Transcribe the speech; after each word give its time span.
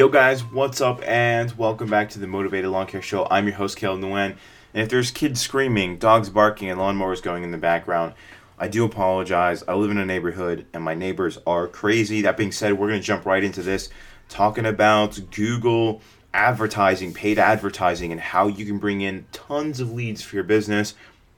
Yo, 0.00 0.08
guys, 0.08 0.42
what's 0.42 0.80
up, 0.80 1.06
and 1.06 1.52
welcome 1.58 1.90
back 1.90 2.08
to 2.08 2.18
the 2.18 2.26
Mowtivated 2.26 2.72
Lawn 2.72 2.86
Care 2.86 3.02
Show. 3.02 3.26
I'm 3.30 3.46
your 3.46 3.56
host, 3.56 3.76
Caleb 3.76 4.00
Nguyen. 4.00 4.34
And 4.72 4.82
if 4.82 4.88
there's 4.88 5.10
kids 5.10 5.42
screaming, 5.42 5.98
dogs 5.98 6.30
barking, 6.30 6.70
and 6.70 6.80
lawnmowers 6.80 7.22
going 7.22 7.44
in 7.44 7.50
the 7.50 7.58
background, 7.58 8.14
I 8.58 8.66
do 8.68 8.86
apologize. 8.86 9.62
I 9.68 9.74
live 9.74 9.90
in 9.90 9.98
a 9.98 10.06
neighborhood, 10.06 10.64
and 10.72 10.82
my 10.82 10.94
neighbors 10.94 11.36
are 11.46 11.68
crazy. 11.68 12.22
That 12.22 12.38
being 12.38 12.50
said, 12.50 12.78
we're 12.78 12.88
going 12.88 12.98
to 12.98 13.06
jump 13.06 13.26
right 13.26 13.44
into 13.44 13.62
this, 13.62 13.90
talking 14.30 14.64
about 14.64 15.20
Google 15.32 16.00
advertising, 16.32 17.12
paid 17.12 17.38
advertising, 17.38 18.10
and 18.10 18.22
how 18.22 18.46
you 18.46 18.64
can 18.64 18.78
bring 18.78 19.02
in 19.02 19.26
tons 19.32 19.80
of 19.80 19.92
leads 19.92 20.22
for 20.22 20.34
your 20.36 20.44
business 20.44 20.94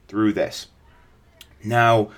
through 0.06 0.34
this. 0.34 0.68
Now, 1.64 2.12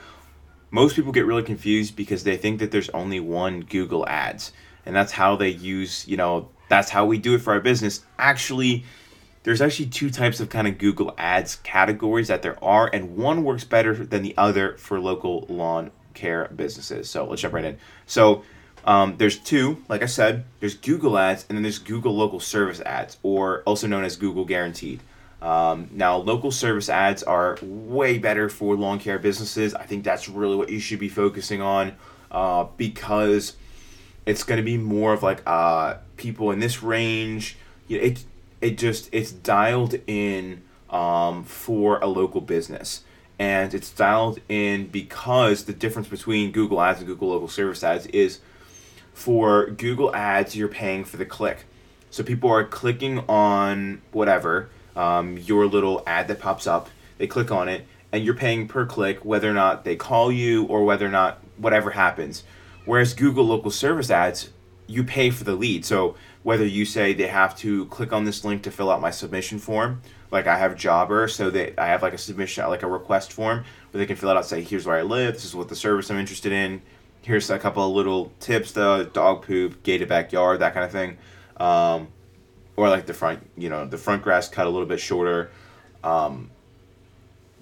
most 0.71 0.95
people 0.95 1.11
get 1.11 1.25
really 1.25 1.43
confused 1.43 1.97
because 1.97 2.25
they 2.25 2.37
think 2.37 2.59
that 2.59 2.71
there's 2.71 2.91
only 2.91 3.19
one 3.19 3.63
Google 3.63 4.07
Ads 4.07 4.53
and 4.87 4.95
that's 4.95 5.13
how 5.13 5.37
they 5.37 5.49
use 5.49 6.07
you 6.07 6.17
know 6.17 6.49
that's 6.69 6.91
how 6.91 7.05
we 7.05 7.19
do 7.19 7.35
it 7.35 7.41
for 7.41 7.53
our 7.53 7.61
business. 7.61 8.05
Actually 8.19 8.85
there's 9.45 9.61
actually 9.61 9.87
two 9.87 10.11
types 10.11 10.41
of 10.41 10.49
kind 10.49 10.67
of 10.67 10.79
google 10.79 11.15
ads 11.19 11.57
categories 11.57 12.29
that 12.29 12.43
there 12.43 12.63
are 12.65 12.89
and 12.93 13.17
one 13.17 13.45
works 13.45 13.65
better 13.65 13.95
than 13.95 14.23
the 14.23 14.35
other 14.37 14.77
for 14.79 14.99
local 14.99 15.47
lawn 15.49 15.91
care 16.15 16.51
businesses. 16.57 17.11
So 17.11 17.27
let's 17.27 17.43
jump 17.43 17.55
right 17.55 17.65
in. 17.65 17.79
So 18.07 18.43
um, 18.87 19.17
there's 19.17 19.39
two 19.39 19.83
like 19.89 20.03
i 20.03 20.07
said 20.07 20.45
there's 20.61 20.75
google 20.75 21.17
ads 21.17 21.47
and 21.49 21.57
then 21.57 21.63
there's 21.63 21.79
google 21.79 22.15
local 22.15 22.39
service 22.39 22.81
ads 22.81 23.17
or 23.23 23.63
also 23.63 23.87
known 23.87 24.05
as 24.05 24.17
google 24.17 24.45
guaranteed. 24.45 25.01
Um, 25.43 25.91
now 25.93 26.17
local 26.17 26.51
service 26.51 26.89
ads 26.89 27.23
are 27.23 27.59
way 27.61 28.17
better 28.17 28.49
for 28.49 28.77
lawn 28.77 28.99
care 28.99 29.19
businesses. 29.19 29.75
I 29.75 29.85
think 29.85 30.03
that's 30.03 30.27
really 30.27 30.57
what 30.57 30.71
you 30.71 30.81
should 30.81 30.99
be 30.99 31.11
focusing 31.11 31.61
on 31.61 31.97
uh, 32.31 32.65
because 32.79 33.55
it's 34.27 34.43
going 34.43 34.57
to 34.59 34.65
be 34.65 34.79
more 34.79 35.13
of 35.13 35.23
like 35.23 35.43
uh, 35.47 35.97
people 36.17 36.51
in 36.51 36.59
this 36.59 36.83
range. 36.83 37.57
You 37.89 37.99
know, 37.99 38.05
it 38.05 38.25
it 38.61 38.79
just 38.79 39.09
it's 39.13 39.31
dialed 39.33 39.97
in 40.07 40.63
um, 40.91 41.45
for 41.45 41.99
a 41.99 42.07
local 42.07 42.41
business, 42.41 43.03
and 43.39 43.75
it's 43.75 43.91
dialed 43.91 44.39
in 44.49 44.87
because 44.87 45.65
the 45.65 45.73
difference 45.73 46.09
between 46.09 46.53
Google 46.53 46.81
Ads 46.81 47.01
and 47.01 47.07
Google 47.07 47.29
Local 47.29 47.49
Service 47.49 47.85
Ads 47.85 48.07
is 48.07 48.41
for 49.13 49.67
Google 49.67 50.15
Ads 50.15 50.57
you're 50.57 50.69
paying 50.69 51.05
for 51.05 51.17
the 51.17 51.27
click, 51.27 51.65
so 52.11 52.23
people 52.23 52.51
are 52.51 52.65
clicking 52.65 53.21
on 53.29 54.01
whatever 54.13 54.71
um, 54.97 55.37
your 55.39 55.67
little 55.67 56.03
ad 56.07 56.29
that 56.29 56.41
pops 56.41 56.67
up. 56.67 56.89
They 57.19 57.27
click 57.27 57.51
on 57.51 57.69
it, 57.69 57.87
and 58.13 58.25
you're 58.25 58.35
paying 58.35 58.67
per 58.67 58.87
click 58.87 59.25
whether 59.25 59.51
or 59.51 59.55
not 59.55 59.85
they 59.85 59.97
call 59.97 60.33
you 60.33 60.65
or 60.65 60.85
whether 60.85 61.07
or 61.07 61.11
not 61.11 61.41
whatever 61.59 61.91
happens. 61.91 62.45
Whereas 62.85 63.15
Google 63.15 63.45
local 63.45 63.71
service 63.71 64.11
ads, 64.11 64.51
you 64.87 65.05
pay 65.05 65.31
for 65.31 65.45
the 65.45 65.55
lead. 65.55 65.85
So 65.85 66.17
whether 66.43 66.67
you 66.67 66.85
say 66.85 67.15
they 67.15 67.27
have 67.27 67.57
to 67.59 67.87
click 67.87 68.13
on 68.13 68.25
this 68.25 68.45
link 68.45 68.63
to 68.65 68.71
fill 68.71 68.91
out 68.91 69.01
my 69.01 69.11
submission 69.11 69.59
form, 69.59 70.03
like 70.31 70.47
I 70.47 70.59
have 70.59 70.77
Jobber, 70.77 71.29
so 71.29 71.51
that 71.51 71.79
I 71.79 71.87
have 71.87 72.03
like 72.03 72.13
a 72.13 72.19
submission, 72.19 72.67
like 72.69 72.83
a 72.83 72.87
request 72.87 73.33
form 73.33 73.65
where 73.91 73.99
they 73.99 74.07
can 74.07 74.17
fill 74.17 74.31
it 74.31 74.37
out, 74.37 74.45
say, 74.45 74.63
here's 74.63 74.87
where 74.87 74.97
I 74.97 75.03
live, 75.03 75.35
this 75.35 75.45
is 75.45 75.55
what 75.55 75.69
the 75.69 75.77
service 75.77 76.11
I'm 76.11 76.19
interested 76.19 76.53
in, 76.53 76.83
here's 77.23 77.49
a 77.49 77.59
couple 77.59 77.87
of 77.87 77.95
little 77.95 78.33
tips, 78.41 78.73
the 78.73 79.09
dog 79.13 79.43
poop, 79.43 79.83
gated 79.83 80.09
backyard, 80.09 80.61
that 80.61 80.75
kind 80.75 80.85
of 80.85 80.93
thing. 80.93 81.17
Um, 81.57 82.09
or 82.77 82.89
like 82.89 83.07
the 83.07 83.15
front, 83.15 83.49
you 83.57 83.69
know, 83.69 83.87
the 83.87 83.99
front 83.99 84.23
grass 84.23 84.49
cut 84.49 84.67
a 84.67 84.71
little 84.71 84.89
bit 84.89 85.01
shorter. 85.01 85.51
Um, 86.03 86.51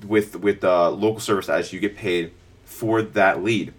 with 0.06 0.36
with 0.36 0.62
the 0.62 0.90
local 0.90 1.20
service 1.20 1.48
ads, 1.48 1.72
you 1.72 1.78
get 1.78 1.96
paid 1.96 2.32
for 2.64 3.02
that 3.02 3.44
lead. 3.44 3.72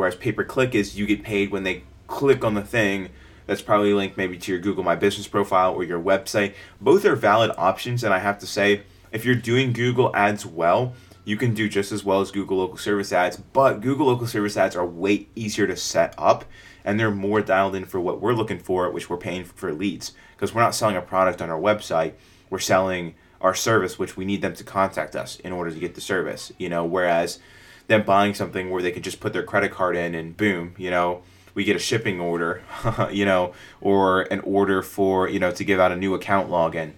Whereas 0.00 0.16
pay 0.16 0.32
per 0.32 0.44
click 0.44 0.74
is 0.74 0.98
you 0.98 1.04
get 1.04 1.22
paid 1.22 1.50
when 1.50 1.62
they 1.62 1.82
click 2.06 2.42
on 2.42 2.54
the 2.54 2.62
thing 2.62 3.10
that's 3.44 3.60
probably 3.60 3.92
linked 3.92 4.16
maybe 4.16 4.38
to 4.38 4.50
your 4.50 4.58
Google 4.58 4.82
My 4.82 4.96
Business 4.96 5.28
profile 5.28 5.74
or 5.74 5.84
your 5.84 6.00
website. 6.00 6.54
Both 6.80 7.04
are 7.04 7.14
valid 7.14 7.50
options, 7.58 8.02
and 8.02 8.14
I 8.14 8.18
have 8.20 8.38
to 8.38 8.46
say, 8.46 8.84
if 9.12 9.26
you're 9.26 9.34
doing 9.34 9.74
Google 9.74 10.10
ads 10.16 10.46
well, 10.46 10.94
you 11.26 11.36
can 11.36 11.52
do 11.52 11.68
just 11.68 11.92
as 11.92 12.02
well 12.02 12.22
as 12.22 12.30
Google 12.30 12.56
local 12.56 12.78
service 12.78 13.12
ads, 13.12 13.36
but 13.36 13.82
Google 13.82 14.06
local 14.06 14.26
service 14.26 14.56
ads 14.56 14.74
are 14.74 14.86
way 14.86 15.28
easier 15.34 15.66
to 15.66 15.76
set 15.76 16.14
up 16.16 16.46
and 16.82 16.98
they're 16.98 17.10
more 17.10 17.42
dialed 17.42 17.74
in 17.74 17.84
for 17.84 18.00
what 18.00 18.22
we're 18.22 18.32
looking 18.32 18.58
for, 18.58 18.90
which 18.90 19.10
we're 19.10 19.18
paying 19.18 19.44
for 19.44 19.70
leads. 19.70 20.14
Because 20.34 20.54
we're 20.54 20.62
not 20.62 20.74
selling 20.74 20.96
a 20.96 21.02
product 21.02 21.42
on 21.42 21.50
our 21.50 21.60
website, 21.60 22.14
we're 22.48 22.58
selling 22.58 23.16
our 23.42 23.54
service, 23.54 23.98
which 23.98 24.16
we 24.16 24.24
need 24.24 24.40
them 24.40 24.54
to 24.54 24.64
contact 24.64 25.14
us 25.14 25.38
in 25.40 25.52
order 25.52 25.70
to 25.70 25.78
get 25.78 25.94
the 25.94 26.00
service. 26.00 26.52
You 26.56 26.70
know, 26.70 26.86
whereas 26.86 27.38
them 27.90 28.04
buying 28.04 28.32
something 28.34 28.70
where 28.70 28.80
they 28.82 28.92
could 28.92 29.04
just 29.04 29.20
put 29.20 29.32
their 29.32 29.42
credit 29.42 29.72
card 29.72 29.96
in 29.96 30.14
and 30.14 30.36
boom, 30.36 30.74
you 30.78 30.90
know, 30.90 31.22
we 31.54 31.64
get 31.64 31.74
a 31.74 31.80
shipping 31.80 32.20
order, 32.20 32.62
you 33.10 33.24
know, 33.24 33.52
or 33.80 34.22
an 34.22 34.40
order 34.40 34.80
for, 34.80 35.28
you 35.28 35.40
know, 35.40 35.50
to 35.50 35.64
give 35.64 35.80
out 35.80 35.90
a 35.90 35.96
new 35.96 36.14
account 36.14 36.48
login, 36.48 36.92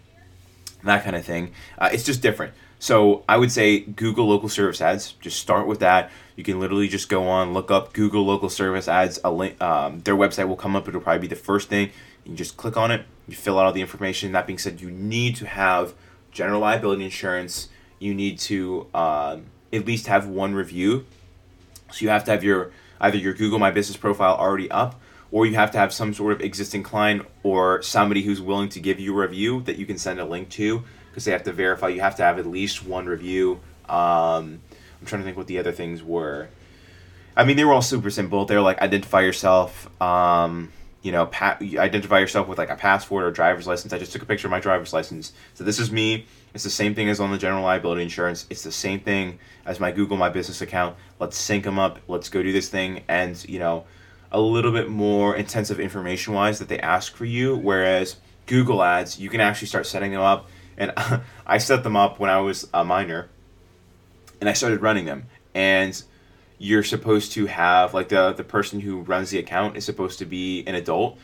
that 0.85 1.03
kind 1.03 1.17
of 1.17 1.25
thing. 1.25 1.51
Uh, 1.79 1.89
it's 1.93 2.05
just 2.05 2.21
different. 2.21 2.53
So 2.79 3.25
I 3.27 3.39
would 3.39 3.51
say 3.51 3.81
Google 3.81 4.27
local 4.27 4.51
service 4.51 4.81
ads. 4.81 5.13
Just 5.13 5.41
start 5.41 5.67
with 5.67 5.81
that. 5.81 6.11
You 6.37 6.45
can 6.45 6.61
literally 6.61 6.89
just 6.89 7.09
go 7.09 7.27
on, 7.27 7.55
look 7.55 7.71
up 7.71 7.95
Google 7.95 8.25
local 8.25 8.51
service 8.51 8.87
ads. 8.87 9.19
A 9.25 9.31
link, 9.31 9.61
um, 9.63 10.01
their 10.01 10.17
website 10.17 10.47
will 10.47 10.57
come 10.57 10.77
up. 10.77 10.87
It'll 10.87 11.01
probably 11.01 11.21
be 11.21 11.27
the 11.29 11.37
first 11.37 11.69
thing. 11.69 11.91
You 12.25 12.35
just 12.35 12.57
click 12.57 12.77
on 12.77 12.91
it. 12.91 13.07
You 13.27 13.35
fill 13.35 13.59
out 13.59 13.65
all 13.65 13.73
the 13.73 13.81
information. 13.81 14.33
That 14.33 14.47
being 14.47 14.59
said, 14.59 14.81
you 14.81 14.91
need 14.91 15.37
to 15.37 15.47
have 15.47 15.95
general 16.33 16.61
liability 16.61 17.05
insurance. 17.05 17.69
You 17.99 18.15
need 18.15 18.39
to 18.41 18.89
um, 18.93 19.47
at 19.73 19.87
least 19.87 20.07
have 20.07 20.27
one 20.27 20.55
review. 20.55 21.07
So 21.91 22.05
you 22.05 22.09
have 22.09 22.25
to 22.25 22.31
have 22.31 22.45
your 22.45 22.73
either 23.01 23.17
your 23.17 23.35
Google 23.35 23.59
My 23.59 23.71
Business 23.71 23.97
profile 23.97 24.35
already 24.37 24.71
up, 24.71 25.01
or 25.31 25.47
you 25.47 25.55
have 25.55 25.71
to 25.73 25.79
have 25.79 25.93
some 25.93 26.15
sort 26.15 26.33
of 26.33 26.41
existing 26.41 26.83
client 26.83 27.27
or 27.43 27.83
somebody 27.83 28.23
who's 28.23 28.41
willing 28.41 28.69
to 28.71 28.81
give 28.81 29.01
you 29.01 29.13
a 29.13 29.27
review 29.27 29.61
that 29.63 29.77
you 29.77 29.87
can 29.87 29.99
send 29.99 30.21
a 30.21 30.25
link 30.25 30.49
to 30.51 30.85
because 31.11 31.25
they 31.25 31.33
have 31.33 31.43
to 31.43 31.53
verify. 31.53 31.89
You 31.89 32.01
have 32.01 32.17
to 32.17 32.23
have 32.23 32.39
at 32.39 32.47
least 32.47 32.85
one 32.85 33.07
review. 33.07 33.61
Um, 33.89 34.61
I'm 35.01 35.07
trying 35.07 35.23
to 35.23 35.25
think 35.25 35.37
what 35.37 35.49
the 35.49 35.59
other 35.59 35.73
things 35.73 36.03
were. 36.03 36.49
I 37.37 37.45
mean, 37.45 37.57
they 37.57 37.65
were 37.65 37.73
all 37.73 37.83
super 37.83 38.11
simple. 38.11 38.45
They're 38.45 38.61
like 38.61 38.81
identify 38.81 39.23
yourself. 39.23 39.91
Um, 40.01 40.71
you 41.03 41.13
know, 41.13 41.27
pa- 41.27 41.59
identify 41.61 42.21
yourself 42.21 42.47
with 42.47 42.59
like 42.59 42.71
a 42.71 42.77
passport 42.77 43.25
or 43.25 43.31
driver's 43.31 43.67
license. 43.67 43.93
I 43.93 43.99
just 43.99 44.13
took 44.13 44.23
a 44.23 44.27
picture 44.27 44.47
of 44.47 44.53
my 44.53 44.61
driver's 44.61 44.93
license. 44.93 45.33
So 45.55 45.65
this 45.65 45.79
is 45.79 45.91
me. 45.91 46.27
It's 46.55 46.65
the 46.65 46.71
same 46.71 46.95
thing 46.95 47.09
as 47.09 47.21
on 47.21 47.31
the 47.31 47.39
general 47.39 47.63
liability 47.63 48.03
insurance. 48.03 48.47
It's 48.51 48.63
the 48.63 48.73
same 48.73 49.01
thing 49.01 49.39
as 49.65 49.81
my 49.81 49.91
Google 49.91 50.17
My 50.17 50.29
Business 50.29 50.61
account. 50.61 50.97
Let's 51.19 51.39
sync 51.39 51.65
them 51.65 51.79
up. 51.79 51.99
Let's 52.09 52.29
go 52.29 52.43
do 52.43 52.53
this 52.53 52.69
thing. 52.69 53.05
And, 53.09 53.43
you 53.49 53.59
know, 53.59 53.85
a 54.31 54.41
little 54.41 54.73
bit 54.73 54.89
more 54.89 55.35
intensive 55.35 55.81
information 55.81 56.35
wise 56.35 56.59
that 56.59 56.69
they 56.69 56.79
ask 56.79 57.15
for 57.15 57.25
you. 57.25 57.57
Whereas 57.57 58.17
Google 58.47 58.83
Ads, 58.83 59.19
you 59.19 59.31
can 59.31 59.41
actually 59.41 59.69
start 59.69 59.87
setting 59.87 60.13
them 60.13 60.21
up. 60.21 60.49
And 60.77 60.93
I 61.47 61.59
set 61.59 61.85
them 61.85 61.97
up 61.97 62.19
when 62.19 62.31
I 62.31 62.41
was 62.41 62.69
a 62.75 62.85
minor 62.85 63.29
and 64.41 64.49
I 64.49 64.53
started 64.53 64.83
running 64.83 65.05
them. 65.05 65.27
And 65.55 66.03
you're 66.59 66.85
supposed 66.85 67.33
to 67.33 67.47
have 67.47 67.93
like 67.93 68.09
the 68.09 68.33
the 68.33 68.45
person 68.45 68.81
who 68.81 69.01
runs 69.01 69.31
the 69.31 69.39
account 69.39 69.77
is 69.77 69.85
supposed 69.85 70.19
to 70.21 70.27
be 70.27 70.65
an 70.67 70.75
adult. 70.75 71.19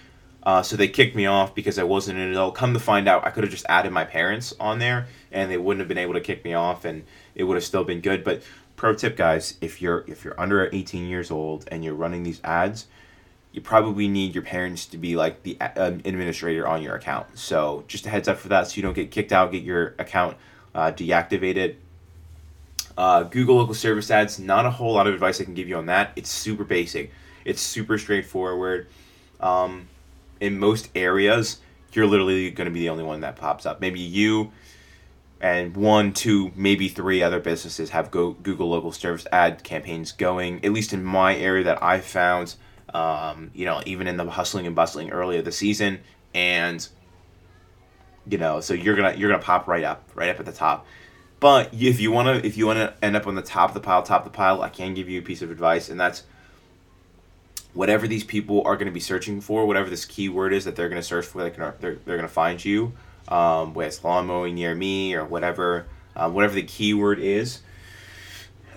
Uh, 0.48 0.62
so 0.62 0.76
they 0.76 0.88
kicked 0.88 1.14
me 1.14 1.26
off 1.26 1.54
because 1.54 1.78
I 1.78 1.82
wasn't 1.82 2.18
an 2.18 2.30
adult. 2.30 2.54
Come 2.54 2.72
to 2.72 2.80
find 2.80 3.06
out, 3.06 3.26
I 3.26 3.28
could 3.28 3.44
have 3.44 3.50
just 3.50 3.66
added 3.68 3.92
my 3.92 4.06
parents 4.06 4.54
on 4.58 4.78
there, 4.78 5.06
and 5.30 5.50
they 5.50 5.58
wouldn't 5.58 5.82
have 5.82 5.88
been 5.88 5.98
able 5.98 6.14
to 6.14 6.22
kick 6.22 6.42
me 6.42 6.54
off, 6.54 6.86
and 6.86 7.04
it 7.34 7.44
would 7.44 7.56
have 7.56 7.64
still 7.64 7.84
been 7.84 8.00
good. 8.00 8.24
But 8.24 8.42
pro 8.74 8.94
tip, 8.94 9.14
guys, 9.14 9.58
if 9.60 9.82
you're 9.82 10.06
if 10.08 10.24
you're 10.24 10.40
under 10.40 10.70
18 10.72 11.06
years 11.06 11.30
old 11.30 11.68
and 11.70 11.84
you're 11.84 11.92
running 11.94 12.22
these 12.22 12.40
ads, 12.44 12.86
you 13.52 13.60
probably 13.60 14.08
need 14.08 14.34
your 14.34 14.42
parents 14.42 14.86
to 14.86 14.96
be 14.96 15.16
like 15.16 15.42
the 15.42 15.58
uh, 15.60 15.92
administrator 16.06 16.66
on 16.66 16.80
your 16.80 16.94
account. 16.94 17.26
So 17.38 17.84
just 17.86 18.06
a 18.06 18.08
heads 18.08 18.26
up 18.26 18.38
for 18.38 18.48
that, 18.48 18.68
so 18.68 18.76
you 18.76 18.82
don't 18.82 18.94
get 18.94 19.10
kicked 19.10 19.32
out, 19.32 19.52
get 19.52 19.64
your 19.64 19.96
account 19.98 20.38
uh, 20.74 20.92
deactivated. 20.92 21.74
Uh, 22.96 23.24
Google 23.24 23.56
local 23.56 23.74
service 23.74 24.10
ads, 24.10 24.38
not 24.38 24.64
a 24.64 24.70
whole 24.70 24.94
lot 24.94 25.06
of 25.06 25.12
advice 25.12 25.42
I 25.42 25.44
can 25.44 25.52
give 25.52 25.68
you 25.68 25.76
on 25.76 25.84
that. 25.86 26.12
It's 26.16 26.30
super 26.30 26.64
basic. 26.64 27.12
It's 27.44 27.60
super 27.60 27.98
straightforward. 27.98 28.86
Um, 29.40 29.88
in 30.40 30.58
most 30.58 30.90
areas, 30.94 31.58
you're 31.92 32.06
literally 32.06 32.50
going 32.50 32.66
to 32.66 32.70
be 32.72 32.80
the 32.80 32.88
only 32.88 33.04
one 33.04 33.20
that 33.20 33.36
pops 33.36 33.66
up. 33.66 33.80
Maybe 33.80 34.00
you 34.00 34.52
and 35.40 35.76
one, 35.76 36.12
two, 36.12 36.52
maybe 36.56 36.88
three 36.88 37.22
other 37.22 37.40
businesses 37.40 37.90
have 37.90 38.10
go 38.10 38.32
Google 38.32 38.70
local 38.70 38.92
service 38.92 39.26
ad 39.30 39.62
campaigns 39.62 40.12
going. 40.12 40.64
At 40.64 40.72
least 40.72 40.92
in 40.92 41.04
my 41.04 41.36
area 41.36 41.64
that 41.64 41.82
I 41.82 42.00
found, 42.00 42.54
um, 42.92 43.50
you 43.54 43.64
know, 43.64 43.80
even 43.86 44.06
in 44.08 44.16
the 44.16 44.28
hustling 44.28 44.66
and 44.66 44.74
bustling 44.74 45.10
early 45.10 45.38
of 45.38 45.44
the 45.44 45.52
season, 45.52 46.00
and 46.34 46.86
you 48.28 48.38
know, 48.38 48.60
so 48.60 48.74
you're 48.74 48.96
gonna 48.96 49.14
you're 49.16 49.30
gonna 49.30 49.42
pop 49.42 49.68
right 49.68 49.84
up, 49.84 50.10
right 50.14 50.28
up 50.28 50.40
at 50.40 50.46
the 50.46 50.52
top. 50.52 50.86
But 51.40 51.72
if 51.72 52.00
you 52.00 52.10
want 52.10 52.42
to, 52.42 52.46
if 52.46 52.56
you 52.56 52.66
want 52.66 52.78
to 52.78 53.04
end 53.04 53.14
up 53.14 53.28
on 53.28 53.36
the 53.36 53.42
top 53.42 53.70
of 53.70 53.74
the 53.74 53.80
pile, 53.80 54.02
top 54.02 54.26
of 54.26 54.32
the 54.32 54.36
pile, 54.36 54.60
I 54.62 54.70
can 54.70 54.94
give 54.94 55.08
you 55.08 55.20
a 55.20 55.22
piece 55.22 55.40
of 55.40 55.50
advice, 55.52 55.88
and 55.88 56.00
that's 56.00 56.24
whatever 57.74 58.08
these 58.08 58.24
people 58.24 58.62
are 58.64 58.76
going 58.76 58.86
to 58.86 58.92
be 58.92 59.00
searching 59.00 59.40
for, 59.40 59.66
whatever 59.66 59.88
this 59.88 60.04
keyword 60.04 60.52
is 60.52 60.64
that 60.64 60.76
they're 60.76 60.88
going 60.88 61.00
to 61.00 61.06
search 61.06 61.26
for, 61.26 61.48
they're, 61.48 61.74
they're 61.80 61.98
going 62.04 62.20
to 62.22 62.28
find 62.28 62.64
you. 62.64 62.92
Um, 63.28 63.74
whether 63.74 63.88
it's 63.88 64.02
lawn 64.02 64.26
mowing 64.26 64.54
near 64.54 64.74
me 64.74 65.14
or 65.14 65.22
whatever, 65.22 65.86
um, 66.16 66.32
whatever 66.32 66.54
the 66.54 66.62
keyword 66.62 67.18
is. 67.18 67.60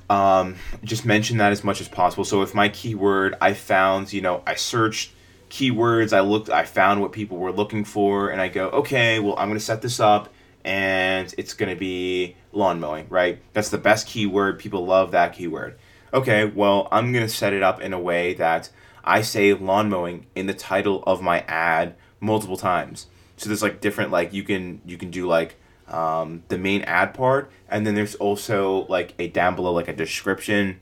Um, 0.10 0.58
just 0.84 1.06
mention 1.06 1.38
that 1.38 1.54
as 1.54 1.64
much 1.64 1.80
as 1.80 1.88
possible. 1.88 2.26
So 2.26 2.42
if 2.42 2.54
my 2.54 2.68
keyword, 2.68 3.36
I 3.40 3.54
found, 3.54 4.12
you 4.12 4.20
know, 4.20 4.44
I 4.46 4.56
searched 4.56 5.14
keywords. 5.50 6.12
I 6.12 6.20
looked, 6.22 6.50
I 6.50 6.66
found 6.66 7.02
what 7.02 7.12
people 7.12 7.38
were 7.38 7.52
looking 7.52 7.86
for, 7.86 8.30
and 8.30 8.42
I 8.42 8.48
go, 8.48 8.70
okay, 8.70 9.20
well, 9.20 9.36
I'm 9.38 9.48
gonna 9.50 9.60
set 9.60 9.82
this 9.82 10.00
up, 10.00 10.30
and 10.66 11.34
it's 11.38 11.54
gonna 11.54 11.76
be 11.76 12.36
lawn 12.52 12.80
mowing, 12.80 13.08
right? 13.10 13.40
That's 13.54 13.70
the 13.70 13.78
best 13.78 14.08
keyword. 14.08 14.60
People 14.60 14.86
love 14.86 15.12
that 15.12 15.34
keyword. 15.34 15.78
Okay, 16.14 16.46
well, 16.46 16.90
I'm 16.92 17.14
gonna 17.14 17.30
set 17.30 17.54
it 17.54 17.64
up 17.64 17.82
in 17.82 17.94
a 17.94 18.00
way 18.00 18.34
that 18.34 18.70
I 19.04 19.22
say 19.22 19.54
lawn 19.54 19.90
mowing 19.90 20.26
in 20.36 20.46
the 20.46 20.54
title 20.54 21.04
of 21.08 21.22
my 21.22 21.40
ad 21.48 21.96
multiple 22.20 22.58
times. 22.58 23.08
So 23.38 23.50
there's 23.50 23.62
like 23.62 23.82
different 23.82 24.12
like 24.12 24.34
you 24.34 24.44
can 24.44 24.82
you 24.86 24.98
can 24.98 25.10
do 25.10 25.26
like 25.26 25.56
um, 25.88 26.44
the 26.50 26.58
main 26.58 26.82
ad 26.82 27.14
part, 27.14 27.50
and 27.70 27.88
then 27.88 27.96
there's 27.96 28.16
also 28.16 28.86
like 28.88 29.14
a 29.20 29.30
down 29.30 29.56
below 29.56 29.72
like 29.72 29.88
a 29.88 29.94
description. 29.94 30.82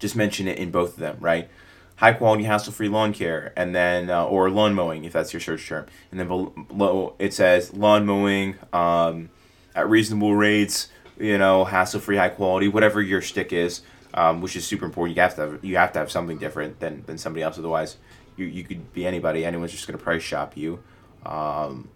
Just 0.00 0.16
mention 0.16 0.48
it 0.48 0.58
in 0.58 0.70
both 0.70 0.94
of 0.94 0.98
them, 0.98 1.16
right? 1.20 1.48
High 1.96 2.12
quality, 2.12 2.44
hassle 2.44 2.72
free 2.72 2.88
lawn 2.88 3.12
care, 3.12 3.52
and 3.56 3.74
then 3.74 4.10
uh, 4.10 4.24
or 4.24 4.50
lawn 4.50 4.74
mowing 4.74 5.04
if 5.04 5.12
that's 5.12 5.32
your 5.32 5.40
search 5.40 5.66
term, 5.66 5.86
and 6.10 6.18
then 6.18 6.26
below 6.26 7.14
it 7.20 7.32
says 7.34 7.72
lawn 7.72 8.04
mowing 8.04 8.56
um, 8.72 9.30
at 9.76 9.88
reasonable 9.88 10.34
rates, 10.34 10.88
you 11.18 11.38
know, 11.38 11.64
hassle 11.64 12.00
free, 12.00 12.16
high 12.16 12.28
quality, 12.28 12.68
whatever 12.68 13.00
your 13.00 13.22
stick 13.22 13.52
is, 13.52 13.82
um, 14.14 14.40
which 14.40 14.56
is 14.56 14.66
super 14.66 14.84
important. 14.84 15.16
You 15.16 15.22
have 15.22 15.34
to 15.36 15.40
have, 15.42 15.64
you 15.64 15.76
have 15.76 15.92
to 15.92 15.98
have 15.98 16.10
something 16.10 16.38
different 16.38 16.80
than, 16.80 17.02
than 17.06 17.18
somebody 17.18 17.42
else, 17.42 17.58
otherwise 17.58 17.96
you, 18.38 18.46
you 18.46 18.64
could 18.64 18.92
be 18.92 19.06
anybody. 19.06 19.44
Anyone's 19.44 19.72
just 19.72 19.86
gonna 19.86 19.98
price 19.98 20.22
shop 20.22 20.56
you. 20.56 20.82
Um, 21.26 21.88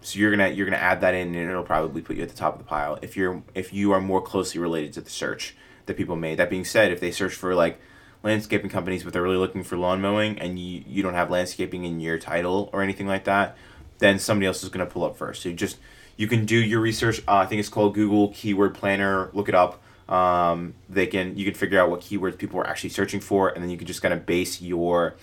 so 0.00 0.18
you're 0.18 0.30
gonna 0.30 0.48
you're 0.48 0.66
gonna 0.66 0.76
add 0.76 1.00
that 1.00 1.14
in, 1.14 1.34
and 1.34 1.50
it'll 1.50 1.64
probably 1.64 2.02
put 2.02 2.16
you 2.16 2.22
at 2.22 2.28
the 2.28 2.36
top 2.36 2.54
of 2.54 2.58
the 2.58 2.64
pile 2.64 2.98
if 3.02 3.16
you're 3.16 3.42
if 3.54 3.72
you 3.72 3.92
are 3.92 4.00
more 4.00 4.20
closely 4.20 4.60
related 4.60 4.92
to 4.94 5.00
the 5.00 5.10
search 5.10 5.56
that 5.86 5.96
people 5.96 6.16
made. 6.16 6.38
That 6.38 6.50
being 6.50 6.64
said, 6.64 6.92
if 6.92 7.00
they 7.00 7.10
search 7.10 7.34
for 7.34 7.54
like 7.54 7.80
landscaping 8.22 8.70
companies, 8.70 9.02
but 9.02 9.12
they're 9.12 9.22
really 9.22 9.36
looking 9.36 9.64
for 9.64 9.76
lawn 9.76 10.00
mowing, 10.00 10.38
and 10.38 10.58
you 10.58 10.84
you 10.86 11.02
don't 11.02 11.14
have 11.14 11.30
landscaping 11.30 11.84
in 11.84 12.00
your 12.00 12.18
title 12.18 12.68
or 12.72 12.82
anything 12.82 13.06
like 13.06 13.24
that, 13.24 13.56
then 13.98 14.18
somebody 14.18 14.46
else 14.46 14.62
is 14.62 14.68
gonna 14.68 14.86
pull 14.86 15.04
up 15.04 15.16
first. 15.16 15.42
So 15.42 15.48
you 15.48 15.54
just 15.54 15.78
you 16.16 16.28
can 16.28 16.44
do 16.44 16.56
your 16.56 16.80
research. 16.80 17.20
Uh, 17.26 17.36
I 17.36 17.46
think 17.46 17.60
it's 17.60 17.70
called 17.70 17.94
Google 17.94 18.28
Keyword 18.28 18.74
Planner. 18.74 19.30
Look 19.32 19.48
it 19.48 19.54
up. 19.54 19.82
Um, 20.08 20.74
they 20.88 21.06
can 21.06 21.36
you 21.36 21.44
can 21.44 21.54
figure 21.54 21.80
out 21.80 21.90
what 21.90 22.00
keywords 22.00 22.36
people 22.36 22.60
are 22.60 22.66
actually 22.66 22.90
searching 22.90 23.20
for, 23.20 23.48
and 23.48 23.62
then 23.62 23.70
you 23.70 23.76
can 23.76 23.86
just 23.86 24.02
kind 24.02 24.12
of 24.12 24.26
base 24.26 24.60
your 24.60 25.14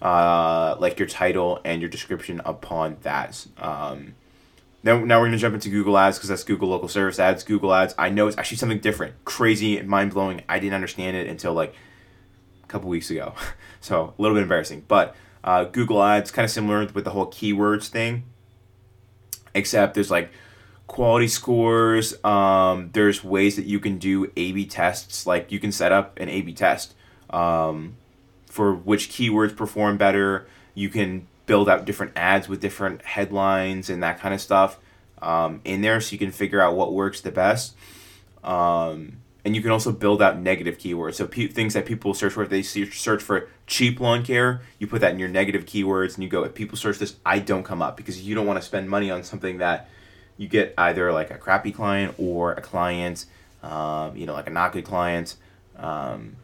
uh, 0.00 0.76
like 0.78 0.98
your 0.98 1.08
title 1.08 1.60
and 1.64 1.80
your 1.80 1.90
description 1.90 2.40
upon 2.44 2.96
that. 3.02 3.46
Um, 3.58 4.14
now, 4.82 5.04
now 5.04 5.20
we're 5.20 5.26
gonna 5.26 5.38
jump 5.38 5.54
into 5.54 5.68
Google 5.68 5.98
Ads 5.98 6.16
because 6.18 6.28
that's 6.28 6.44
Google 6.44 6.68
Local 6.68 6.88
Service 6.88 7.18
Ads. 7.18 7.44
Google 7.44 7.74
Ads. 7.74 7.94
I 7.98 8.08
know 8.08 8.26
it's 8.26 8.38
actually 8.38 8.58
something 8.58 8.78
different, 8.78 9.24
crazy, 9.24 9.78
and 9.78 9.88
mind 9.88 10.12
blowing. 10.12 10.42
I 10.48 10.58
didn't 10.58 10.74
understand 10.74 11.16
it 11.16 11.26
until 11.26 11.52
like 11.52 11.74
a 12.62 12.66
couple 12.68 12.88
weeks 12.88 13.10
ago, 13.10 13.34
so 13.80 14.14
a 14.18 14.22
little 14.22 14.36
bit 14.36 14.42
embarrassing. 14.42 14.84
But 14.88 15.14
uh, 15.44 15.64
Google 15.64 16.02
Ads 16.02 16.30
kind 16.30 16.44
of 16.44 16.50
similar 16.50 16.86
with 16.86 17.04
the 17.04 17.10
whole 17.10 17.26
keywords 17.26 17.88
thing, 17.88 18.24
except 19.54 19.94
there's 19.94 20.10
like 20.10 20.30
quality 20.86 21.28
scores. 21.28 22.22
Um, 22.24 22.90
there's 22.92 23.24
ways 23.24 23.56
that 23.56 23.66
you 23.66 23.80
can 23.80 23.98
do 23.98 24.30
A/B 24.36 24.66
tests. 24.66 25.26
Like 25.26 25.52
you 25.52 25.58
can 25.58 25.72
set 25.72 25.92
up 25.92 26.18
an 26.18 26.28
A/B 26.28 26.52
test. 26.52 26.94
Um, 27.30 27.96
for 28.56 28.74
which 28.74 29.10
keywords 29.10 29.54
perform 29.54 29.98
better. 29.98 30.46
You 30.74 30.88
can 30.88 31.26
build 31.44 31.68
out 31.68 31.84
different 31.84 32.12
ads 32.16 32.48
with 32.48 32.60
different 32.60 33.02
headlines 33.02 33.90
and 33.90 34.02
that 34.02 34.18
kind 34.18 34.34
of 34.34 34.40
stuff 34.40 34.78
um, 35.20 35.60
in 35.64 35.82
there 35.82 36.00
so 36.00 36.12
you 36.12 36.18
can 36.18 36.32
figure 36.32 36.60
out 36.60 36.74
what 36.74 36.92
works 36.92 37.20
the 37.20 37.30
best. 37.30 37.76
Um, 38.42 39.18
and 39.44 39.54
you 39.54 39.62
can 39.62 39.70
also 39.70 39.92
build 39.92 40.22
out 40.22 40.38
negative 40.38 40.78
keywords. 40.78 41.14
So 41.14 41.26
pe- 41.26 41.48
things 41.48 41.74
that 41.74 41.86
people 41.86 42.14
search 42.14 42.32
for, 42.32 42.42
if 42.42 42.48
they 42.48 42.62
search 42.62 43.22
for 43.22 43.48
cheap 43.66 44.00
lawn 44.00 44.24
care, 44.24 44.62
you 44.78 44.86
put 44.86 45.02
that 45.02 45.12
in 45.12 45.18
your 45.18 45.28
negative 45.28 45.66
keywords 45.66 46.14
and 46.14 46.24
you 46.24 46.28
go, 46.30 46.42
if 46.42 46.54
people 46.54 46.78
search 46.78 46.98
this, 46.98 47.16
I 47.24 47.38
don't 47.38 47.62
come 47.62 47.82
up 47.82 47.96
because 47.96 48.22
you 48.22 48.34
don't 48.34 48.46
want 48.46 48.58
to 48.58 48.66
spend 48.66 48.88
money 48.88 49.10
on 49.10 49.22
something 49.22 49.58
that 49.58 49.88
you 50.36 50.48
get 50.48 50.74
either 50.76 51.12
like 51.12 51.30
a 51.30 51.38
crappy 51.38 51.72
client 51.72 52.14
or 52.18 52.52
a 52.52 52.60
client, 52.60 53.26
um, 53.62 54.16
you 54.16 54.26
know, 54.26 54.34
like 54.34 54.46
a 54.46 54.50
not 54.50 54.72
good 54.72 54.84
client. 54.84 55.36
Um, 55.76 56.36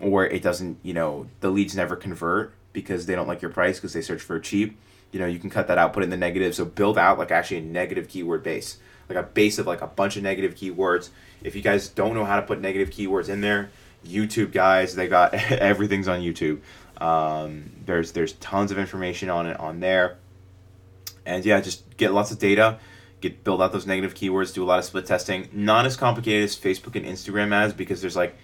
or 0.00 0.26
it 0.26 0.42
doesn't, 0.42 0.78
you 0.82 0.94
know, 0.94 1.26
the 1.40 1.50
leads 1.50 1.74
never 1.74 1.96
convert 1.96 2.52
because 2.72 3.06
they 3.06 3.14
don't 3.14 3.26
like 3.26 3.42
your 3.42 3.50
price 3.50 3.78
because 3.78 3.92
they 3.92 4.02
search 4.02 4.22
for 4.22 4.38
cheap. 4.38 4.78
You 5.10 5.18
know, 5.18 5.26
you 5.26 5.38
can 5.38 5.50
cut 5.50 5.68
that 5.68 5.78
out, 5.78 5.92
put 5.92 6.02
in 6.02 6.10
the 6.10 6.16
negative. 6.16 6.54
So 6.54 6.64
build 6.64 6.98
out 6.98 7.18
like 7.18 7.30
actually 7.30 7.58
a 7.58 7.62
negative 7.62 8.08
keyword 8.08 8.42
base, 8.42 8.78
like 9.08 9.18
a 9.18 9.22
base 9.22 9.58
of 9.58 9.66
like 9.66 9.80
a 9.80 9.86
bunch 9.86 10.16
of 10.16 10.22
negative 10.22 10.54
keywords. 10.54 11.08
If 11.42 11.56
you 11.56 11.62
guys 11.62 11.88
don't 11.88 12.14
know 12.14 12.24
how 12.24 12.36
to 12.36 12.42
put 12.42 12.60
negative 12.60 12.90
keywords 12.90 13.28
in 13.28 13.40
there, 13.40 13.70
YouTube 14.06 14.52
guys, 14.52 14.94
they 14.94 15.08
got 15.08 15.34
everything's 15.52 16.08
on 16.08 16.20
YouTube. 16.20 16.60
Um, 17.00 17.70
there's 17.86 18.12
there's 18.12 18.32
tons 18.34 18.70
of 18.70 18.78
information 18.78 19.30
on 19.30 19.46
it 19.46 19.58
on 19.58 19.80
there, 19.80 20.16
and 21.24 21.44
yeah, 21.44 21.60
just 21.60 21.96
get 21.96 22.12
lots 22.12 22.30
of 22.30 22.38
data, 22.38 22.78
get 23.20 23.44
build 23.44 23.60
out 23.62 23.72
those 23.72 23.86
negative 23.86 24.14
keywords, 24.14 24.54
do 24.54 24.62
a 24.62 24.66
lot 24.66 24.78
of 24.78 24.84
split 24.84 25.06
testing. 25.06 25.48
Not 25.52 25.86
as 25.86 25.96
complicated 25.96 26.44
as 26.44 26.56
Facebook 26.56 26.96
and 26.96 27.04
Instagram 27.04 27.52
ads 27.52 27.72
because 27.72 28.00
there's 28.00 28.16
like 28.16 28.36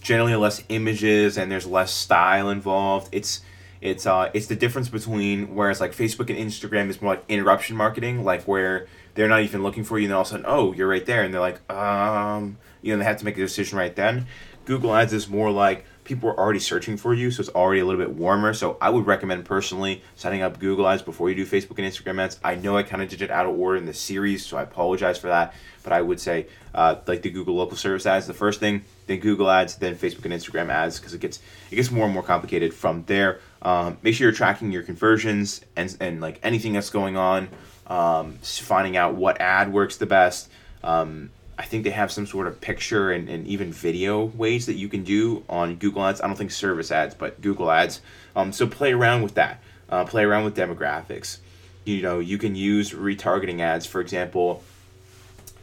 generally 0.00 0.34
less 0.34 0.62
images 0.68 1.38
and 1.38 1.50
there's 1.50 1.66
less 1.66 1.92
style 1.92 2.50
involved. 2.50 3.08
It's 3.12 3.40
it's 3.80 4.06
uh 4.06 4.30
it's 4.32 4.46
the 4.46 4.56
difference 4.56 4.88
between 4.88 5.54
whereas 5.54 5.80
like 5.80 5.92
Facebook 5.92 6.30
and 6.30 6.38
Instagram 6.38 6.88
is 6.88 7.02
more 7.02 7.14
like 7.14 7.24
interruption 7.28 7.76
marketing, 7.76 8.24
like 8.24 8.44
where 8.44 8.86
they're 9.14 9.28
not 9.28 9.42
even 9.42 9.62
looking 9.62 9.84
for 9.84 9.98
you 9.98 10.04
and 10.04 10.10
then 10.10 10.16
all 10.16 10.22
of 10.22 10.28
a 10.28 10.30
sudden, 10.30 10.46
oh, 10.48 10.72
you're 10.72 10.88
right 10.88 11.04
there 11.06 11.22
and 11.22 11.32
they're 11.32 11.40
like, 11.40 11.70
um 11.70 12.58
you 12.82 12.92
know, 12.92 12.98
they 12.98 13.04
have 13.04 13.16
to 13.16 13.24
make 13.24 13.36
a 13.36 13.40
decision 13.40 13.78
right 13.78 13.96
then. 13.96 14.26
Google 14.66 14.94
Ads 14.94 15.12
is 15.12 15.28
more 15.28 15.50
like 15.50 15.84
people 16.04 16.28
are 16.28 16.38
already 16.38 16.60
searching 16.60 16.96
for 16.96 17.14
you, 17.14 17.30
so 17.30 17.40
it's 17.40 17.50
already 17.50 17.80
a 17.80 17.84
little 17.84 18.00
bit 18.00 18.14
warmer. 18.14 18.54
So 18.54 18.76
I 18.80 18.90
would 18.90 19.06
recommend 19.06 19.44
personally 19.44 20.02
setting 20.16 20.42
up 20.42 20.60
Google 20.60 20.86
Ads 20.86 21.02
before 21.02 21.30
you 21.30 21.34
do 21.34 21.46
Facebook 21.46 21.78
and 21.78 21.90
Instagram 21.90 22.20
ads. 22.20 22.38
I 22.44 22.54
know 22.54 22.76
I 22.76 22.82
kind 22.82 23.02
of 23.02 23.08
did 23.08 23.22
it 23.22 23.30
out 23.30 23.46
of 23.46 23.58
order 23.58 23.78
in 23.78 23.86
the 23.86 23.94
series, 23.94 24.44
so 24.44 24.56
I 24.56 24.62
apologize 24.62 25.18
for 25.18 25.28
that. 25.28 25.54
But 25.82 25.92
I 25.92 26.02
would 26.02 26.20
say 26.20 26.46
uh, 26.74 26.96
like 27.06 27.22
the 27.22 27.30
Google 27.30 27.54
Local 27.56 27.76
Service 27.76 28.06
ads, 28.06 28.26
the 28.26 28.34
first 28.34 28.60
thing, 28.60 28.84
then 29.06 29.20
Google 29.20 29.50
Ads, 29.50 29.76
then 29.76 29.96
Facebook 29.96 30.24
and 30.24 30.34
Instagram 30.34 30.68
ads, 30.68 30.98
because 30.98 31.14
it 31.14 31.20
gets 31.20 31.40
it 31.70 31.76
gets 31.76 31.90
more 31.90 32.04
and 32.04 32.14
more 32.14 32.22
complicated 32.22 32.72
from 32.72 33.04
there. 33.06 33.40
Um, 33.62 33.98
make 34.02 34.14
sure 34.14 34.26
you're 34.26 34.36
tracking 34.36 34.72
your 34.72 34.82
conversions 34.82 35.62
and 35.76 35.94
and 36.00 36.20
like 36.20 36.38
anything 36.42 36.72
that's 36.74 36.90
going 36.90 37.16
on, 37.16 37.48
um, 37.86 38.38
finding 38.42 38.96
out 38.96 39.14
what 39.14 39.40
ad 39.40 39.72
works 39.72 39.96
the 39.96 40.06
best. 40.06 40.50
Um, 40.82 41.30
I 41.58 41.64
think 41.64 41.84
they 41.84 41.90
have 41.90 42.10
some 42.10 42.26
sort 42.26 42.46
of 42.46 42.60
picture 42.60 43.12
and, 43.12 43.28
and 43.28 43.46
even 43.46 43.72
video 43.72 44.24
ways 44.24 44.66
that 44.66 44.74
you 44.74 44.88
can 44.88 45.04
do 45.04 45.44
on 45.48 45.76
Google 45.76 46.04
Ads. 46.04 46.20
I 46.20 46.26
don't 46.26 46.36
think 46.36 46.50
service 46.50 46.90
ads, 46.90 47.14
but 47.14 47.40
Google 47.40 47.70
Ads. 47.70 48.00
Um, 48.34 48.52
so 48.52 48.66
play 48.66 48.92
around 48.92 49.22
with 49.22 49.34
that. 49.34 49.62
Uh, 49.88 50.04
play 50.04 50.24
around 50.24 50.44
with 50.44 50.56
demographics. 50.56 51.38
You 51.84 52.02
know, 52.02 52.18
you 52.18 52.38
can 52.38 52.56
use 52.56 52.90
retargeting 52.90 53.60
ads. 53.60 53.86
For 53.86 54.00
example, 54.00 54.64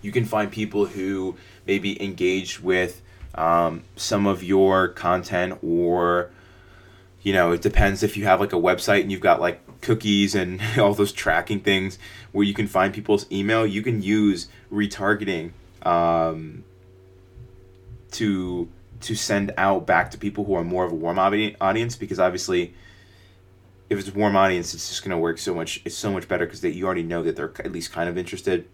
you 0.01 0.11
can 0.11 0.25
find 0.25 0.51
people 0.51 0.85
who 0.85 1.35
maybe 1.67 2.01
engage 2.01 2.61
with 2.61 3.01
um, 3.35 3.83
some 3.95 4.27
of 4.27 4.43
your 4.43 4.89
content 4.89 5.59
or 5.63 6.31
you 7.23 7.33
know 7.33 7.51
it 7.51 7.61
depends 7.61 8.03
if 8.03 8.17
you 8.17 8.25
have 8.25 8.39
like 8.39 8.51
a 8.51 8.57
website 8.57 9.01
and 9.01 9.11
you've 9.11 9.21
got 9.21 9.39
like 9.39 9.61
cookies 9.81 10.35
and 10.35 10.61
all 10.77 10.93
those 10.93 11.13
tracking 11.13 11.59
things 11.59 11.97
where 12.31 12.45
you 12.45 12.53
can 12.53 12.67
find 12.67 12.93
people's 12.93 13.25
email 13.31 13.65
you 13.65 13.81
can 13.81 14.01
use 14.01 14.49
retargeting 14.71 15.51
um, 15.83 16.63
to 18.11 18.69
to 19.01 19.15
send 19.15 19.51
out 19.57 19.87
back 19.87 20.11
to 20.11 20.17
people 20.17 20.43
who 20.43 20.53
are 20.53 20.63
more 20.63 20.85
of 20.85 20.91
a 20.91 20.95
warm 20.95 21.17
audience 21.17 21.95
because 21.95 22.19
obviously 22.19 22.73
if 23.89 23.97
it's 23.97 24.09
a 24.09 24.13
warm 24.13 24.35
audience 24.35 24.73
it's 24.73 24.89
just 24.89 25.03
going 25.03 25.11
to 25.11 25.17
work 25.17 25.37
so 25.37 25.55
much 25.55 25.81
it's 25.85 25.95
so 25.95 26.11
much 26.11 26.27
better 26.27 26.45
because 26.45 26.63
you 26.63 26.85
already 26.85 27.03
know 27.03 27.23
that 27.23 27.35
they're 27.35 27.51
at 27.59 27.71
least 27.71 27.91
kind 27.91 28.09
of 28.09 28.17
interested. 28.17 28.67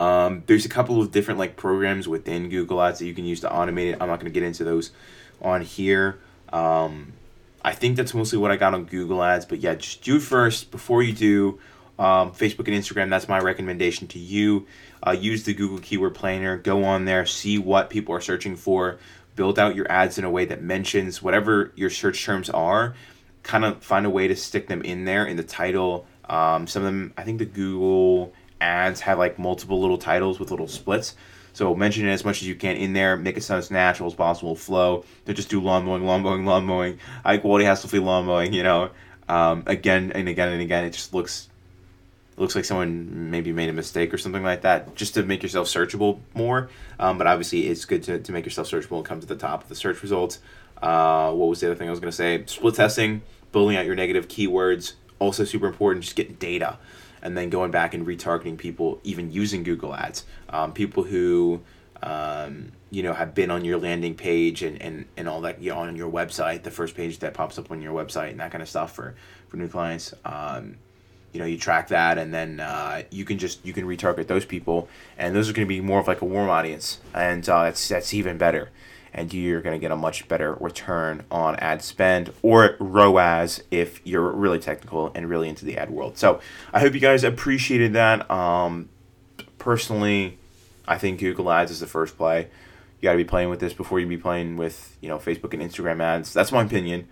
Um, 0.00 0.42
there's 0.46 0.64
a 0.64 0.68
couple 0.68 1.00
of 1.00 1.12
different 1.12 1.38
like 1.38 1.56
programs 1.56 2.08
within 2.08 2.48
google 2.48 2.82
ads 2.82 2.98
that 2.98 3.06
you 3.06 3.14
can 3.14 3.24
use 3.24 3.40
to 3.40 3.48
automate 3.48 3.92
it. 3.92 3.98
I'm 4.00 4.08
not 4.08 4.18
going 4.18 4.32
to 4.32 4.34
get 4.38 4.42
into 4.42 4.64
those 4.64 4.90
on 5.40 5.62
here. 5.62 6.18
Um, 6.52 7.12
i 7.64 7.72
think 7.72 7.96
that's 7.96 8.12
mostly 8.12 8.38
what 8.38 8.50
i 8.50 8.56
got 8.56 8.74
on 8.74 8.84
google 8.84 9.22
ads 9.22 9.46
but 9.46 9.58
yeah 9.58 9.74
just 9.74 10.02
do 10.02 10.16
it 10.16 10.22
first 10.22 10.70
before 10.70 11.02
you 11.02 11.12
do 11.12 11.58
um, 11.98 12.32
facebook 12.32 12.66
and 12.66 12.76
instagram 12.76 13.08
that's 13.10 13.28
my 13.28 13.38
recommendation 13.38 14.06
to 14.06 14.18
you 14.18 14.66
uh, 15.06 15.12
use 15.12 15.44
the 15.44 15.54
Google 15.54 15.78
Keyword 15.78 16.14
Planner, 16.14 16.56
go 16.56 16.84
on 16.84 17.04
there, 17.04 17.26
see 17.26 17.58
what 17.58 17.90
people 17.90 18.14
are 18.14 18.20
searching 18.20 18.56
for, 18.56 18.98
build 19.36 19.58
out 19.58 19.74
your 19.74 19.90
ads 19.90 20.18
in 20.18 20.24
a 20.24 20.30
way 20.30 20.44
that 20.46 20.62
mentions 20.62 21.22
whatever 21.22 21.72
your 21.76 21.90
search 21.90 22.24
terms 22.24 22.48
are, 22.50 22.94
kind 23.42 23.64
of 23.64 23.82
find 23.82 24.06
a 24.06 24.10
way 24.10 24.28
to 24.28 24.36
stick 24.36 24.68
them 24.68 24.82
in 24.82 25.04
there 25.04 25.26
in 25.26 25.36
the 25.36 25.42
title. 25.42 26.06
Um, 26.28 26.66
some 26.66 26.82
of 26.82 26.86
them, 26.86 27.12
I 27.18 27.24
think 27.24 27.38
the 27.38 27.44
Google 27.44 28.32
ads 28.60 29.00
have 29.00 29.18
like 29.18 29.38
multiple 29.38 29.80
little 29.80 29.98
titles 29.98 30.40
with 30.40 30.50
little 30.50 30.68
splits. 30.68 31.14
So 31.52 31.74
mention 31.74 32.08
it 32.08 32.10
as 32.10 32.24
much 32.24 32.40
as 32.40 32.48
you 32.48 32.54
can 32.54 32.76
in 32.76 32.94
there, 32.94 33.16
make 33.16 33.36
it 33.36 33.42
sound 33.42 33.58
as 33.58 33.70
natural 33.70 34.08
as 34.08 34.14
possible, 34.14 34.56
flow. 34.56 35.04
Don't 35.24 35.36
just 35.36 35.50
do 35.50 35.60
lawn 35.60 35.84
mowing, 35.84 36.04
lawn 36.04 36.22
mowing, 36.22 36.46
lawn 36.46 36.64
mowing, 36.64 36.98
high 37.22 37.38
quality 37.38 37.64
hassle 37.64 37.90
free 37.90 38.00
lawn 38.00 38.24
mowing, 38.24 38.52
you 38.52 38.62
know. 38.62 38.90
Um, 39.28 39.62
again 39.66 40.12
and 40.12 40.28
again 40.28 40.52
and 40.52 40.60
again, 40.60 40.84
it 40.84 40.90
just 40.90 41.14
looks 41.14 41.48
it 42.36 42.40
looks 42.40 42.56
like 42.56 42.64
someone 42.64 43.30
maybe 43.30 43.52
made 43.52 43.68
a 43.68 43.72
mistake 43.72 44.12
or 44.12 44.18
something 44.18 44.42
like 44.42 44.62
that, 44.62 44.96
just 44.96 45.14
to 45.14 45.22
make 45.22 45.42
yourself 45.42 45.68
searchable 45.68 46.18
more. 46.34 46.68
Um, 46.98 47.16
but 47.16 47.28
obviously, 47.28 47.68
it's 47.68 47.84
good 47.84 48.02
to, 48.04 48.18
to 48.18 48.32
make 48.32 48.44
yourself 48.44 48.68
searchable 48.68 48.96
and 48.96 49.06
come 49.06 49.20
to 49.20 49.26
the 49.26 49.36
top 49.36 49.62
of 49.62 49.68
the 49.68 49.76
search 49.76 50.02
results. 50.02 50.40
Uh, 50.82 51.32
what 51.32 51.48
was 51.48 51.60
the 51.60 51.68
other 51.68 51.76
thing 51.76 51.86
I 51.86 51.92
was 51.92 52.00
going 52.00 52.10
to 52.10 52.16
say? 52.16 52.44
Split 52.46 52.74
testing, 52.74 53.22
building 53.52 53.76
out 53.76 53.86
your 53.86 53.94
negative 53.94 54.26
keywords, 54.26 54.94
also 55.20 55.44
super 55.44 55.66
important. 55.66 56.04
Just 56.04 56.16
getting 56.16 56.34
data, 56.34 56.78
and 57.22 57.38
then 57.38 57.50
going 57.50 57.70
back 57.70 57.94
and 57.94 58.04
retargeting 58.04 58.58
people, 58.58 59.00
even 59.04 59.30
using 59.30 59.62
Google 59.62 59.94
Ads. 59.94 60.24
Um, 60.48 60.72
people 60.72 61.04
who 61.04 61.62
um, 62.02 62.72
you 62.90 63.04
know 63.04 63.12
have 63.12 63.32
been 63.32 63.52
on 63.52 63.64
your 63.64 63.78
landing 63.78 64.16
page 64.16 64.62
and, 64.64 64.82
and, 64.82 65.06
and 65.16 65.28
all 65.28 65.40
that 65.42 65.62
you 65.62 65.70
know, 65.70 65.78
on 65.78 65.94
your 65.94 66.10
website, 66.10 66.64
the 66.64 66.72
first 66.72 66.96
page 66.96 67.20
that 67.20 67.32
pops 67.32 67.58
up 67.58 67.70
on 67.70 67.80
your 67.80 67.94
website 67.94 68.30
and 68.30 68.40
that 68.40 68.50
kind 68.50 68.60
of 68.60 68.68
stuff 68.68 68.92
for 68.92 69.14
for 69.46 69.56
new 69.56 69.68
clients. 69.68 70.12
Um, 70.24 70.78
you 71.34 71.40
know 71.40 71.46
you 71.46 71.58
track 71.58 71.88
that 71.88 72.16
and 72.16 72.32
then 72.32 72.60
uh, 72.60 73.02
you 73.10 73.24
can 73.24 73.38
just 73.38 73.64
you 73.66 73.74
can 73.74 73.84
retarget 73.84 74.28
those 74.28 74.46
people 74.46 74.88
and 75.18 75.34
those 75.34 75.50
are 75.50 75.52
going 75.52 75.66
to 75.66 75.68
be 75.68 75.80
more 75.80 76.00
of 76.00 76.06
like 76.06 76.22
a 76.22 76.24
warm 76.24 76.48
audience 76.48 77.00
and 77.12 77.46
uh, 77.48 77.64
that's 77.64 77.88
that's 77.88 78.14
even 78.14 78.38
better 78.38 78.70
and 79.12 79.32
you're 79.32 79.60
going 79.60 79.74
to 79.74 79.80
get 79.80 79.92
a 79.92 79.96
much 79.96 80.26
better 80.28 80.54
return 80.54 81.24
on 81.30 81.56
ad 81.56 81.82
spend 81.82 82.32
or 82.42 82.76
ROAS 82.80 83.62
if 83.70 84.00
you're 84.04 84.30
really 84.32 84.58
technical 84.58 85.12
and 85.14 85.28
really 85.28 85.48
into 85.48 85.64
the 85.64 85.78
ad 85.78 85.88
world. 85.88 86.18
So 86.18 86.40
I 86.72 86.80
hope 86.80 86.94
you 86.94 87.00
guys 87.00 87.22
appreciated 87.22 87.92
that. 87.92 88.28
Um, 88.28 88.88
personally, 89.58 90.36
I 90.88 90.98
think 90.98 91.20
Google 91.20 91.50
Ads 91.52 91.70
is 91.70 91.78
the 91.78 91.86
first 91.86 92.16
play. 92.16 92.48
You 93.00 93.06
got 93.06 93.12
to 93.12 93.18
be 93.18 93.24
playing 93.24 93.50
with 93.50 93.60
this 93.60 93.72
before 93.72 94.00
you 94.00 94.06
be 94.08 94.16
playing 94.16 94.56
with 94.56 94.96
you 95.00 95.08
know 95.08 95.18
Facebook 95.18 95.54
and 95.54 95.62
Instagram 95.62 96.02
ads. 96.02 96.32
That's 96.32 96.50
my 96.50 96.62
opinion. 96.62 97.06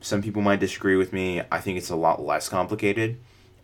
Some 0.00 0.20
people 0.20 0.42
might 0.42 0.60
disagree 0.60 0.96
with 0.96 1.14
me. 1.14 1.40
I 1.50 1.60
think 1.60 1.78
it's 1.78 1.90
a 1.90 1.96
lot 1.96 2.22
less 2.22 2.50
complicated 2.50 3.18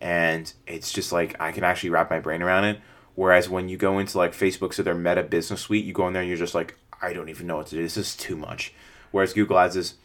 and 0.05 0.53
it's 0.67 0.91
just 0.91 1.11
like 1.11 1.35
I 1.39 1.51
can 1.51 1.63
actually 1.63 1.89
wrap 1.89 2.11
my 2.11 2.19
brain 2.19 2.43
around 2.43 2.65
it. 2.65 2.79
Whereas 3.15 3.49
when 3.49 3.69
you 3.69 3.75
go 3.75 3.97
into 3.97 4.19
like 4.19 4.33
Facebook, 4.33 4.71
so 4.75 4.83
their 4.83 4.93
Meta 4.93 5.23
Business 5.23 5.61
Suite, 5.61 5.83
you 5.83 5.93
go 5.93 6.05
in 6.05 6.13
there 6.13 6.21
and 6.21 6.29
you're 6.29 6.37
just 6.37 6.53
like, 6.53 6.75
I 7.01 7.11
don't 7.11 7.27
even 7.27 7.47
know 7.47 7.57
what 7.57 7.67
to 7.67 7.75
do. 7.75 7.81
This 7.81 7.97
is 7.97 8.15
too 8.15 8.35
much. 8.35 8.71
Whereas 9.09 9.33
Google 9.33 9.57
Ads 9.57 9.75
is 9.75 9.95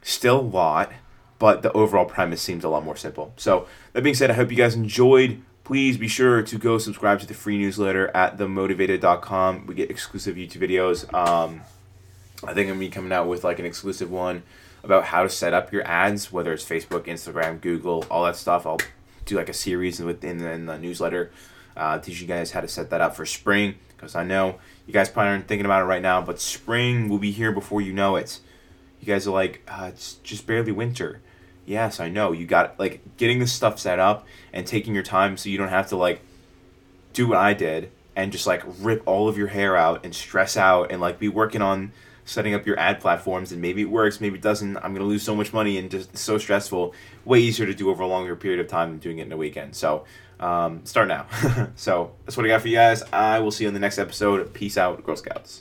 still 0.00 0.40
a 0.40 0.42
lot, 0.42 0.92
but 1.38 1.60
the 1.60 1.70
overall 1.72 2.06
premise 2.06 2.40
seems 2.40 2.64
a 2.64 2.70
lot 2.70 2.82
more 2.82 2.96
simple. 2.96 3.34
So 3.36 3.66
that 3.92 4.02
being 4.02 4.14
said, 4.14 4.30
I 4.30 4.34
hope 4.34 4.50
you 4.50 4.56
guys 4.56 4.74
enjoyed. 4.74 5.42
Please 5.64 5.98
be 5.98 6.08
sure 6.08 6.40
to 6.40 6.58
go 6.58 6.78
subscribe 6.78 7.20
to 7.20 7.26
the 7.26 7.34
free 7.34 7.58
newsletter 7.58 8.10
at 8.16 8.38
themowtivated.com. 8.38 9.66
We 9.66 9.74
get 9.74 9.90
exclusive 9.90 10.36
YouTube 10.36 10.66
videos. 10.66 11.12
Um, 11.12 11.60
I 12.42 12.54
think 12.54 12.70
I'm 12.70 12.76
gonna 12.76 12.78
be 12.78 12.88
coming 12.88 13.12
out 13.12 13.28
with 13.28 13.44
like 13.44 13.58
an 13.58 13.66
exclusive 13.66 14.10
one 14.10 14.44
about 14.82 15.04
how 15.04 15.24
to 15.24 15.28
set 15.28 15.52
up 15.52 15.74
your 15.74 15.86
ads, 15.86 16.32
whether 16.32 16.54
it's 16.54 16.64
Facebook, 16.64 17.04
Instagram, 17.04 17.60
Google, 17.60 18.06
all 18.10 18.24
that 18.24 18.36
stuff. 18.36 18.66
I'll 18.66 18.78
do 19.30 19.36
like 19.36 19.48
a 19.48 19.54
series 19.54 20.00
within 20.00 20.66
the 20.66 20.78
newsletter, 20.78 21.30
uh, 21.76 21.98
teach 21.98 22.20
you 22.20 22.26
guys 22.26 22.50
how 22.50 22.60
to 22.60 22.68
set 22.68 22.90
that 22.90 23.00
up 23.00 23.16
for 23.16 23.24
spring. 23.24 23.76
Because 23.96 24.14
I 24.14 24.24
know 24.24 24.58
you 24.86 24.92
guys 24.92 25.08
probably 25.08 25.30
aren't 25.30 25.48
thinking 25.48 25.66
about 25.66 25.82
it 25.82 25.86
right 25.86 26.02
now, 26.02 26.20
but 26.20 26.40
spring 26.40 27.08
will 27.08 27.18
be 27.18 27.30
here 27.30 27.52
before 27.52 27.80
you 27.80 27.92
know 27.92 28.16
it. 28.16 28.40
You 29.00 29.06
guys 29.06 29.26
are 29.26 29.30
like, 29.30 29.62
uh, 29.68 29.86
it's 29.88 30.14
just 30.22 30.46
barely 30.46 30.72
winter. 30.72 31.20
Yes, 31.66 32.00
I 32.00 32.08
know. 32.08 32.32
You 32.32 32.46
got 32.46 32.78
like 32.78 33.00
getting 33.16 33.38
this 33.38 33.52
stuff 33.52 33.78
set 33.78 33.98
up 33.98 34.26
and 34.52 34.66
taking 34.66 34.94
your 34.94 35.02
time 35.02 35.36
so 35.36 35.48
you 35.48 35.58
don't 35.58 35.68
have 35.68 35.88
to 35.90 35.96
like 35.96 36.22
do 37.12 37.28
what 37.28 37.38
I 37.38 37.54
did 37.54 37.90
and 38.16 38.32
just 38.32 38.46
like 38.46 38.62
rip 38.80 39.02
all 39.06 39.28
of 39.28 39.38
your 39.38 39.48
hair 39.48 39.76
out 39.76 40.04
and 40.04 40.14
stress 40.14 40.56
out 40.56 40.90
and 40.90 41.00
like 41.00 41.18
be 41.18 41.28
working 41.28 41.62
on 41.62 41.92
setting 42.24 42.54
up 42.54 42.66
your 42.66 42.78
ad 42.78 43.00
platforms 43.00 43.52
and 43.52 43.60
maybe 43.60 43.82
it 43.82 43.90
works, 43.90 44.20
maybe 44.20 44.36
it 44.36 44.42
doesn't. 44.42 44.76
I'm 44.78 44.94
going 44.94 44.96
to 44.96 45.04
lose 45.04 45.22
so 45.22 45.34
much 45.34 45.52
money 45.52 45.78
and 45.78 45.90
just 45.90 46.16
so 46.16 46.38
stressful. 46.38 46.94
Way 47.24 47.40
easier 47.40 47.66
to 47.66 47.74
do 47.74 47.90
over 47.90 48.02
a 48.02 48.06
longer 48.06 48.36
period 48.36 48.60
of 48.60 48.68
time 48.68 48.90
than 48.90 48.98
doing 48.98 49.18
it 49.18 49.26
in 49.26 49.32
a 49.32 49.36
weekend. 49.36 49.74
So 49.74 50.04
um, 50.38 50.84
start 50.84 51.08
now. 51.08 51.26
so 51.76 52.12
that's 52.24 52.36
what 52.36 52.46
I 52.46 52.48
got 52.48 52.62
for 52.62 52.68
you 52.68 52.76
guys. 52.76 53.02
I 53.12 53.40
will 53.40 53.50
see 53.50 53.64
you 53.64 53.68
in 53.68 53.74
the 53.74 53.80
next 53.80 53.98
episode. 53.98 54.52
Peace 54.54 54.78
out, 54.78 55.02
Girl 55.04 55.16
Scouts. 55.16 55.58